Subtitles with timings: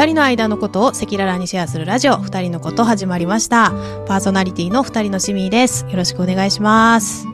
[0.00, 3.70] 二人の間のことを赤裸々にシェアするラジオ、二人のこと始まりました。
[4.06, 5.84] パーソナリティの二人のしみです。
[5.90, 7.26] よろしくお願いします。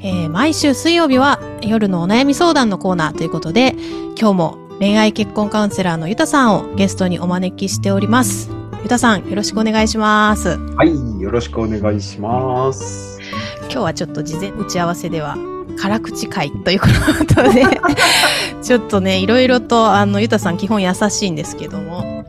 [0.00, 3.74] えー毎週水曜日は夜のお悩み相談のコーナーということで、
[4.18, 8.48] 今日も恋愛結婚カウンセラーのゆたさんをゲストにお招きしております。
[8.82, 10.56] ゆたさん、よろしくお願いします。
[10.56, 13.20] はい、よろしくお願いします。
[13.64, 15.36] 今日はちょっと事前打ち合わせでは
[15.74, 16.86] 辛口会というこ
[17.34, 17.64] とで
[18.62, 22.24] ちょっとねいろいろとあのゆたさん基本優しいんですけども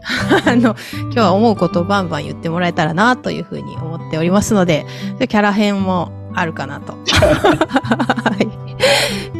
[0.46, 4.86] あの今日は思うことをバンバン言ってもらえたらなというふうに思っておりますので
[5.20, 8.36] キャラ編もあるかなと、は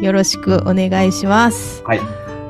[0.04, 1.82] よろしくお願いします。
[1.84, 2.00] はい。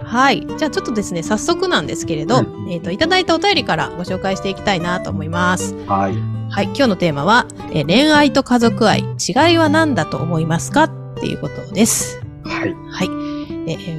[0.05, 0.47] はい。
[0.57, 2.71] じゃあちょっとですね早速なんですけれど、うん。
[2.71, 5.75] えっ、といただいたお便りからご紹介していきたいなと思います。
[5.89, 6.15] はい。
[6.49, 11.06] はい、今日のテーマは、えー恋愛と家族愛、違いは何だと思いますか？
[11.27, 12.21] っていうことです。
[12.45, 12.75] はい。
[12.89, 13.11] はい。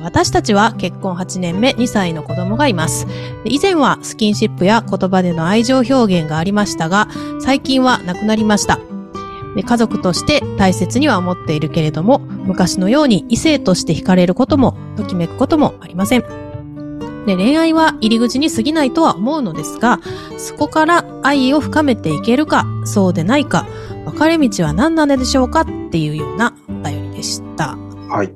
[0.02, 3.06] 私たちは結婚8年目2歳の子供がいます。
[3.44, 7.10] で以前はスキンシップや言葉での愛情表現がありましたが、
[7.42, 8.80] 最近はなくなりました。
[9.58, 16.24] で家族として大切には思っているけれども、昔のように異性として惹かれることも、ときめくこともありません。
[17.26, 20.00] で恋愛は入り口に過ぎないとは思うのですが、
[20.38, 23.66] そこから愛を深めていけるか、そうでないか、
[24.06, 26.54] 分かれ道は何なのでしょうかっていうような
[27.18, 27.76] でした。
[28.08, 28.32] はい。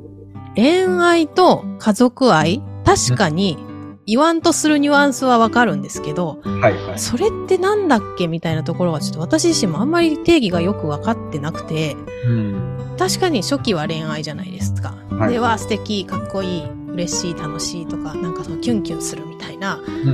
[0.55, 2.61] 恋愛と家族愛？
[2.83, 3.57] 確かに
[4.05, 6.73] 言わんとするニュアンスはわかるんですけど、はい。
[6.73, 6.99] はい。
[6.99, 12.95] それってなんだっけみたいなところはちょっと私自身もあんまり定義がよくわかってなくて、うん。
[12.97, 14.95] 確かに初期は恋愛じゃないですか。
[15.11, 20.09] はいでは素敵、かっこいい、嬉しい、楽しいとか、なんかそのキュンキュンするみたいなうん。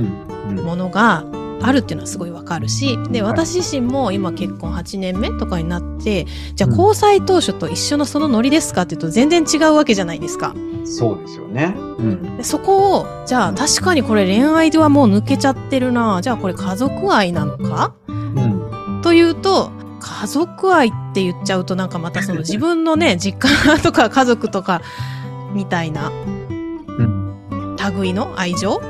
[0.50, 0.56] うん。
[1.60, 10.54] あるっていうのはすごいわかるし、で、はい私自身も今結婚8年目とかになって、じゃあうん交際当初と一緒のそのノリですかっていうと全然違うわけじゃないですか。
[10.84, 11.74] そうですよね。
[11.76, 12.36] うん。
[12.36, 16.20] でそこを、じゃあ確かにこれ恋愛ではもう抜けちゃってるな。
[16.22, 17.94] じゃあこれ家族愛なのか？
[18.08, 19.00] うん。
[19.02, 19.70] というと、
[20.00, 24.80] 家族愛って言っちゃうとなんかまたその 自分のね、実家とか家族とか
[25.54, 27.36] みたいなうん。
[28.00, 28.80] 類の愛情？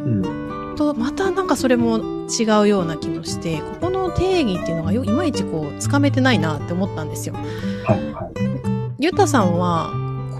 [0.00, 0.37] うん。
[0.78, 7.34] と、またなんかそれも違うような気もして、ここの定義っていうのがよいまいちこう、つかめてないなって思ったんですよ。
[7.84, 8.12] はい。
[8.12, 8.32] はい。
[9.00, 9.90] ゆたさんは、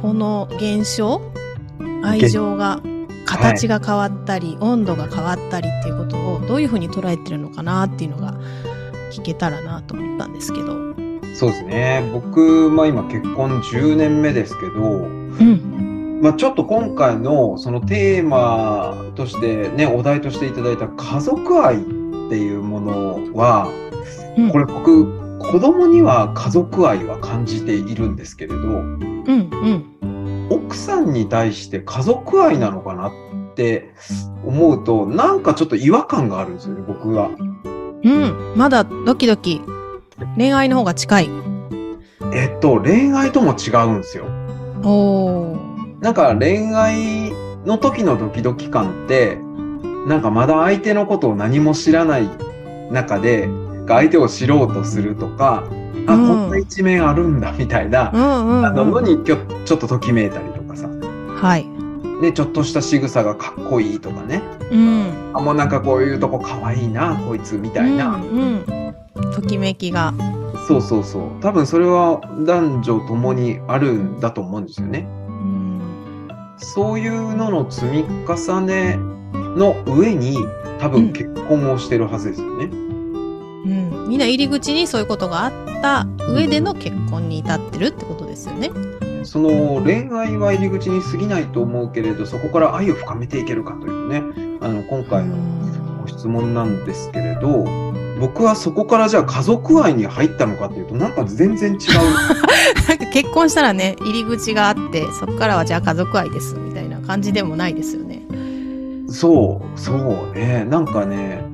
[0.01, 1.21] この現象
[2.05, 2.81] 愛情が、
[3.27, 8.35] 形が変わったり、温度が変わったりっていうことをどういうふうに捉えてるのかなっていうのが
[9.13, 10.67] 聞けたらなと思ったんですけど。
[11.35, 12.09] そうですね。
[12.13, 15.07] 僕、まあ今結婚10年目ですけど、う
[15.45, 15.78] ん。
[16.21, 23.69] まあちょっと今回のそのテーマとしてね、お題としていただいた家族愛っていうものは、
[24.37, 29.25] うんこれ僕、子供には家族愛は感じているんですけれど、うん。
[29.27, 30.49] うん。
[30.51, 33.13] 奥さんに対して家族愛なのかなっ
[33.55, 33.93] て
[34.45, 37.31] 思うと、なんかちょっと違和感があるんですよね、僕は。
[38.05, 38.55] うん。
[38.57, 39.61] まだドキドキ。
[40.37, 41.31] 恋愛の方が近い。
[42.35, 44.25] えっと、恋愛とも違うんですよ。
[44.85, 45.68] おー。
[46.01, 47.33] なんか恋愛
[47.67, 49.39] の時のドキドキ感って、
[50.07, 52.29] なんかまだ相手のことを何も知らない
[52.91, 53.49] 中で、
[53.89, 55.65] 相手を知ろうとするとか、
[56.07, 59.05] あ、うんこんな一面あるんだみたいな、あののうん。
[59.05, 61.67] にちょっとときめいたりとかさ、はい。
[62.23, 65.33] ね、ちょっとした仕草がかっこいいとかね、うん。
[65.35, 68.17] あ、もうなんかこういうとこかわいいな、こいつみたいな。
[68.17, 68.65] うん、
[69.17, 69.33] うん。
[69.33, 70.15] ときめきが。
[70.69, 71.23] そうそうそう。
[71.41, 75.09] 多分それは男女ともにあるんだと思うんですよね。
[76.61, 76.67] うん。
[76.67, 78.97] そういうのの積み重ね
[79.57, 80.37] の上に
[80.81, 82.65] 多分結婚をしてるはずですよね。
[82.65, 84.09] うん。
[84.09, 85.53] みんな入り口にそういうことがあっ
[85.83, 88.71] た上での結婚に至ってるってことですよね。
[89.25, 94.23] その恋愛は入り口に過ぎないと思うけれど、そこから愛を深めていけるかというね、
[94.61, 95.37] あの今回の
[96.01, 97.88] ご質問なんですけれど、
[98.21, 101.79] 僕はそこからじゃあ家族愛に入ったのかというと、なんか全然違う。
[102.89, 108.23] なんか結婚したらね、入り口があって、そこからはじゃあ家族愛ですみたいな感じでもないですよね。
[109.09, 110.67] そう、そうね。
[110.69, 111.45] なんかね、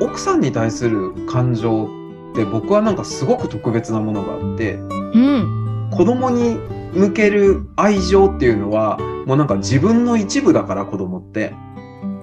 [0.00, 1.88] 奥さんに対する感情
[2.32, 5.88] って僕はなんかすごく特別なものがあって、うん。
[5.90, 6.58] 子供に
[6.94, 11.54] 向ける愛情っていうのは、もうなんか自分の一部だから子供って。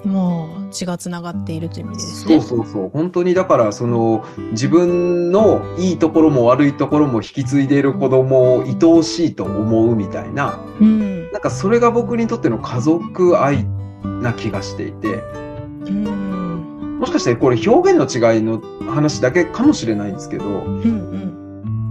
[0.05, 2.41] もう血がつながっているという意味でですそうね。
[2.41, 2.89] そうそう。
[2.91, 11.31] 本当にだからその自分のいいところも悪いところも引き継いでいる子供を愛おしいと思うみたいな、うん。
[11.31, 13.65] なんかそれが僕にとっての家族愛
[14.21, 15.23] な気がしていて、
[15.85, 16.97] うん。
[16.99, 18.61] もしかしてこれ表現の違いの
[18.91, 20.81] 話だけかもしれないんですけど、うん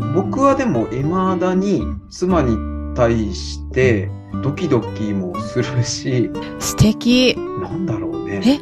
[0.01, 0.15] うん。
[0.15, 1.11] 僕はでも未
[1.41, 2.57] だに妻に
[2.95, 4.11] 対して
[4.43, 7.37] ドキドキもするし、素敵。
[7.37, 8.41] なんだろうね。
[8.45, 8.59] え、え、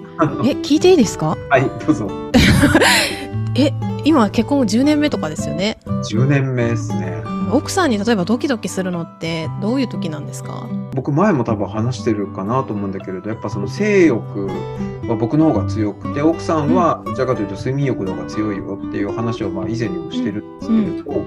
[0.63, 1.37] 聞いていいですか？
[1.51, 2.09] はい、どうぞ。
[3.59, 3.73] え、
[4.05, 7.23] 今結婚10年目とかですよね？10年目ですね。
[7.53, 10.67] 奥さんに例えばドキドキするのってどういう時なんですか？
[10.95, 21.25] 僕前も多分話してるかなと思うんだけれどやっぱその性欲は僕の方が強くて奥さんはどちらかというと睡眠欲の方が強いよっていう話をまあ以前にもしてるんですけれど、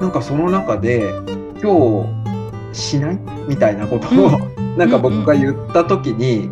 [0.00, 1.10] なんかその中で
[1.62, 2.06] 今
[2.72, 3.18] 日しない？
[3.48, 4.38] みたいなことを、
[4.76, 6.50] なんか僕が言った時に、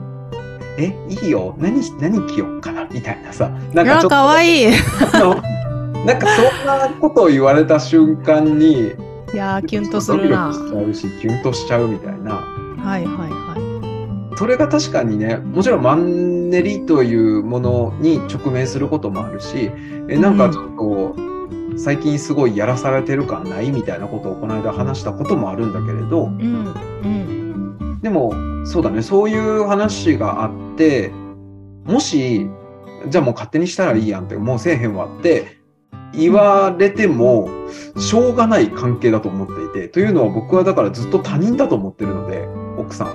[0.79, 2.85] えいいよ何何着ようかな？
[2.87, 4.67] みたいなさなんかちょっとかわいい。
[4.71, 8.93] なんかそんなことを言われた瞬間に
[9.35, 10.53] やー、キュンとするな。
[10.53, 12.35] ドキドキしちゃうしキュンとしちゃうみたいな。
[12.35, 19.71] はいはいはそれが確かにねもちろんマンネリというものに直面することもあるし
[20.09, 21.15] えなんかちょっと
[21.79, 23.71] 最近すごいやらされてる感ない？
[23.71, 26.29] みたいなことをこの間話したこともあるんだけれどい。
[26.29, 26.75] うん。
[27.03, 27.44] うん。
[28.05, 28.35] でも
[28.67, 31.11] そうだねそういう話があって
[31.85, 32.47] もし
[33.09, 35.57] じゃあもう勝手にしたらいいやんってもうせえへんわって
[36.13, 37.49] 言われても
[37.97, 42.47] しょうがない関係だと思っていてというのは僕はだからずっと他人だと思ってるので
[42.79, 43.15] 奥さんは。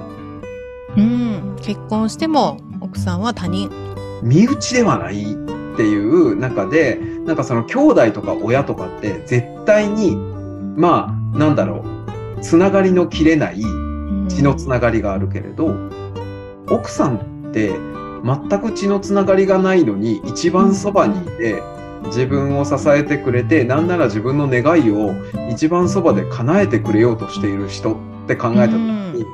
[0.97, 1.56] うん。
[1.62, 3.69] 結婚しても奥さんは他人。
[4.24, 5.25] 身内ではないっ
[5.77, 10.15] ていう中でなんかその兄弟とか親とかって絶対に
[10.75, 11.86] まあなんだろ
[12.38, 13.62] うつながりの切れない
[14.39, 15.75] 血のつながりがあるけれど
[16.69, 17.74] 奥さんって
[18.24, 21.62] 全く血のつながりがないのに一番そばにいて
[22.06, 25.12] 自分を支えてくれてなんなら自分の願いを
[25.51, 27.97] 一番そばで叶えてくれようとしている人っ
[28.27, 29.25] て考えた時に、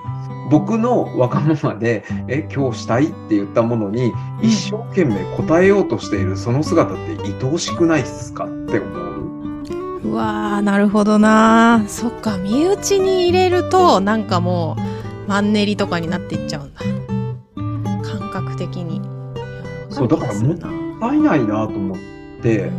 [0.49, 4.11] 僕のわがままで「え今日したい?」って言ったものに
[4.41, 9.15] 一生懸命答えようとしているその姿って愛おしくないですかって思う。
[10.05, 11.87] うわー、なるほどなー。
[11.89, 14.94] そっか、身内に入れると、なんかもう、
[15.27, 16.81] マンネリとかになっていっちゃうんだ。
[18.03, 19.01] 感覚的に。
[19.89, 21.97] そうだからもったいないなと思っ
[22.41, 22.69] て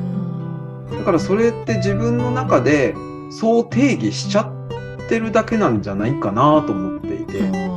[0.91, 2.95] だからそれって自分の中で
[3.31, 7.39] そう定義しちゃってるだけなんじゃないかなと思っていて。
[7.39, 7.77] うん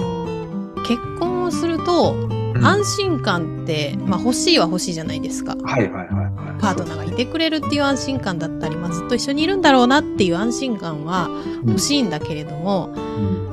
[0.89, 5.55] 結婚をすると、うん安心感って、まあ欲しいは欲しいじゃないですか。
[5.63, 6.28] はいはいはいはい。
[6.59, 11.29] パートナーがいてくれるっていう安心感だったり、まあ、ずっと一緒にいるんだろうなっていう安心感は
[11.65, 12.93] 欲しいんだけれども、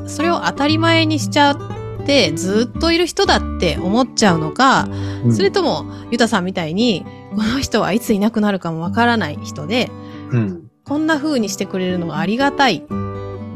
[0.00, 0.08] うん。
[0.08, 4.88] それを当たり前にしちゃって、ずっといる人だって思っちゃうのか、
[5.24, 5.34] うん。
[5.34, 7.04] それとも、ゆたさんみたいに、
[7.34, 9.90] この人はいついなくなるかもわからない人で、
[10.30, 10.70] うん。
[10.84, 12.84] こんな風にしてくれるのがありがたい。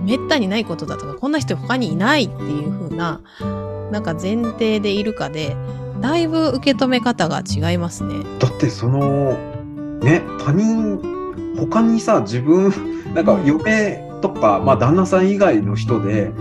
[0.04, 3.20] めったにないことだとか、こんな人他にいないっていう風な、
[3.92, 5.56] なんか前提でいるかで、
[6.00, 8.14] だいぶ受け止め方が違いますね。
[8.38, 9.34] だってその
[10.00, 10.98] ね他人
[11.56, 12.72] 他にさ自分
[13.14, 16.32] なんか嫁とか、まあ、旦那さん以外の人で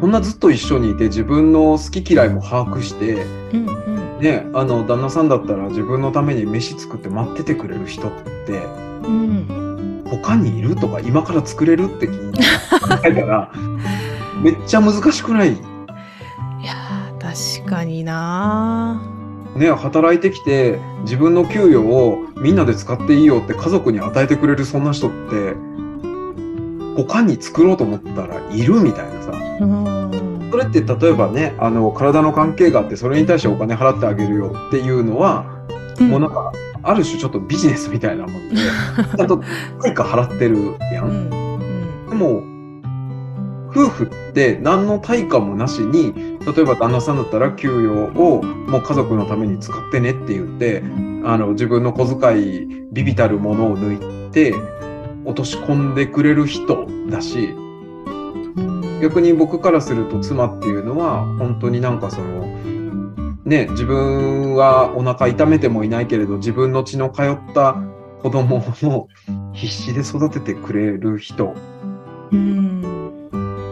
[0.00, 3.72] こんなずっと一緒にいて自分の好き嫌いも把握してうんう
[4.18, 4.20] ん。
[4.20, 8.10] ねあの旦那さんだったら自分のために飯作って待っててくれる人っ
[8.46, 8.62] て
[9.04, 10.02] うん。
[10.08, 13.50] 他にいるとか今から作れるって聞いたら
[14.42, 15.56] めっちゃ難しくない？
[17.36, 18.98] 確かにな
[19.56, 25.54] ね、働いてきて自分の給与をみんなで使っていいよって家族に与えてくれるそんな人って
[26.96, 30.48] 他に作ろうと思ったらいるみたいなさうん。
[30.50, 35.44] それって例えばねあの体の関係があってそれに対してお金払ってあげるよっていうのは、
[36.00, 36.52] もうなんか
[36.82, 38.56] ある種ちょっとビジネスみたいなもんで
[39.16, 39.42] ちゃんと
[39.82, 41.02] 対価払ってるや。
[41.02, 41.30] うんん。
[41.32, 42.10] うん。
[42.10, 42.55] でも
[43.76, 50.82] 夫婦って何の対価もなしに例えば旦那さんだったら給与をもう家族のために使ってねって言って
[51.24, 54.54] あの自分の小遣いビビたるものを抜いて
[55.26, 57.54] 落とし込んでくれる人だし
[59.02, 62.46] 逆に僕からすると妻っていうのは本当になんかその
[63.44, 67.74] ね自分はお腹痛めてもいないけれど自分の血の通った
[68.22, 69.08] 子供を
[69.52, 71.54] 必死で育ててくれる人
[72.32, 73.25] うん。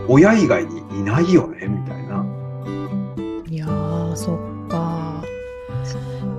[0.09, 2.25] 親以外にいないよねみたいな。
[3.49, 5.23] いやー、そっか。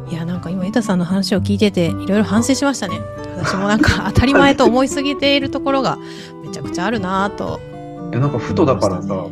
[0.10, 3.00] いや、なんか今、ゆたさんの話を聞いてて、いろいろ反省しましたね。
[3.38, 5.98] 私もなんか当たり前と思いすぎているところが
[6.44, 7.60] めちゃくちゃあるなぁと。
[8.12, 9.28] いやなんかふとだからさ、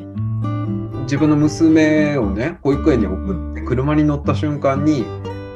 [1.03, 5.05] 自分の娘をね保育園に送って車に乗った瞬間に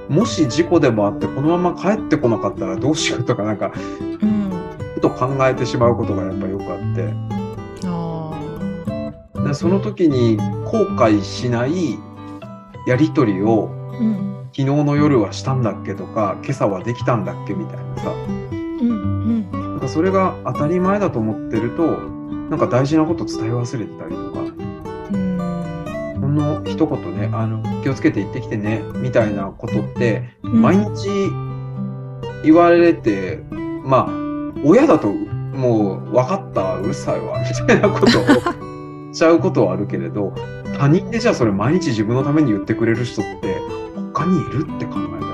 [0.07, 3.73] もし事故でもあってこのまま帰ってこなかったらどうしようとかなんか
[4.21, 4.51] うん。
[4.95, 7.36] ふと考えてしまうことがやっぱよくあってあ
[9.47, 11.97] でその時に後悔しない
[12.85, 14.27] やり取りをーうん。
[14.53, 18.89] 昨日の夜はしたんだっけとか今朝はできたんだっけみたいなさうん。
[18.89, 19.51] うん。
[19.51, 21.97] なんかそれが当たり前だと思ってると
[22.49, 26.21] なんか大事なこと伝え忘れてたりとかうん。
[26.21, 31.09] こんの一言ね、あの、気をつけて行ってきてね、みたいなことって、うん毎日
[32.43, 33.43] 言われて、
[33.83, 34.11] まあ、
[34.63, 38.66] 親だともう分かった、うるさいわ、みたいなことを
[39.17, 40.33] ちゃうことはあるけれど、
[40.77, 43.59] 他人でじゃあそれ毎日自分のために言ってくれる人って
[44.13, 45.27] 他にいるって考えた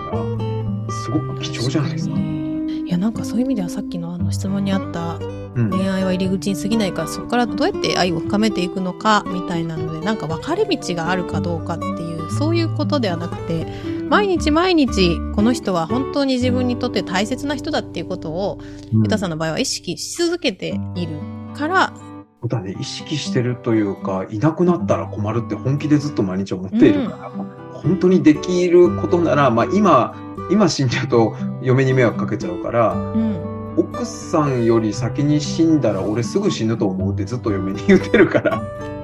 [0.88, 2.16] ら、すごく貴重じゃないですか。
[2.18, 5.20] いや、なんかそういう意味ではさっきのあの質問にあった
[5.56, 5.70] うん。
[5.70, 13.66] 恋愛は入り口に過ぎないからそこからどうやって愛を深めていくのかみたいなのでなんか分かれ道があるかどうかっていうそういうことではなくて
[14.10, 18.60] 毎日毎日この人は本当に自分にとって大切な人だっていうことを
[18.94, 21.18] うんユタさんの場合は意識し続けている
[21.56, 21.94] から、
[22.44, 27.32] そうだね、意識してるというか、いなくなったら困るって本気でずっと毎日思っているから、
[27.72, 30.14] 本当にできることなら、まあ今、
[30.52, 38.62] 今死んじゃうと嫁に迷惑かけちゃうから、うん、奥さんより先に死んだら俺すぐ死ぬと思うってずっと嫁に言ってるから、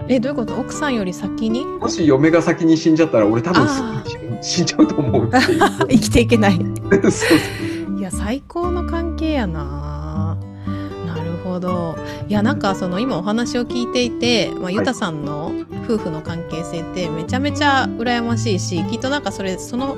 [0.09, 0.59] えどういうこと？
[0.59, 1.63] 奥さんより先に？
[1.65, 3.65] もし嫁が先に死んじゃったら俺多分
[4.41, 5.29] 死んじゃうと思う。
[5.87, 6.59] 生きていけない。
[6.91, 7.25] そうそ
[7.95, 7.99] う。
[7.99, 9.98] いや最高の関係やな
[11.49, 11.97] ほど。
[12.27, 15.51] いやなんかその今お話を聞いていて、まあ、ゆたさんの
[15.89, 19.97] 夫婦の関係性ってめちゃめちゃ羨ましいしきっとなんかそれその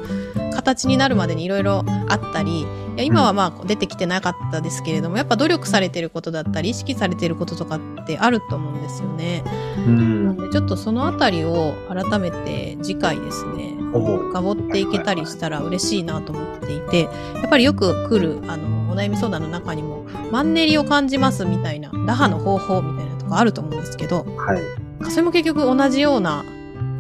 [0.54, 2.66] 形になるまでにいろいろあったりい
[2.98, 9.44] や今はまあ出てきてなかったですけれどもやっぱ努力されてることだったり意識されてることとかってあると思うんですよね。
[9.86, 17.10] うんなんでちょっとそのあたりを改めて次回ですね深掘っていけたりしたら嬉しいなと思っていてや
[17.46, 24.81] っぱりよく来るあのお悩み相談の中にもマンネリを感じますみたいな打破の方法みたいなとこあると思うんですけどはい。
[25.10, 26.44] それも結局同じような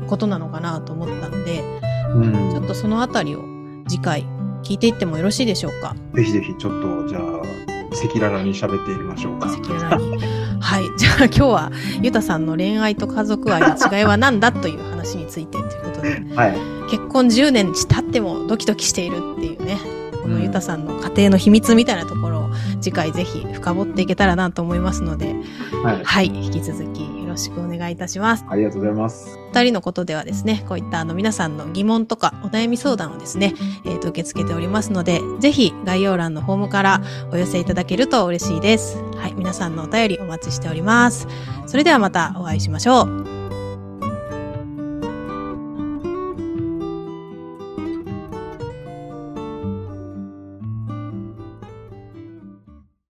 [0.08, 1.64] ことなのかなと思ったので
[2.16, 2.52] うん。
[2.52, 3.44] ちょっとそのあたりを
[3.88, 4.26] 次回
[4.64, 5.96] 聞いていってもよろしいでしょうか？
[6.14, 7.22] ぜひぜひちょっとじゃあ
[7.94, 9.48] 赤裸々に喋っていきましょうか。
[9.48, 10.22] 赤裸々に。
[10.62, 10.84] はい。
[10.98, 16.24] じゃあ今日はゆたさんの恋愛と家族愛の違いは何だという話についてということで。
[16.36, 16.58] はい。
[16.90, 19.78] 結婚10年経ってもドキドキしているっていうね
[20.22, 22.50] このゆたさんの家庭の秘密みたいなところを
[22.82, 25.36] 次回ぜひ深掘っていけたらなと思いますので。
[25.84, 26.02] はい。
[26.04, 26.26] はい。
[26.28, 28.46] 引き続きよろしくお願いいたします。
[28.48, 29.40] ありがとうございます。
[29.52, 33.54] 二人のことではですねこういったあの皆さんの疑問とかお悩み相談をですね、
[33.86, 38.98] えーと受け付けておりますのでぜひ概要欄のフォームからお寄せいただけると嬉しいです。
[39.16, 41.28] はい皆さんのお便りお待ちしております。
[41.68, 43.31] それではまたお会いしましょう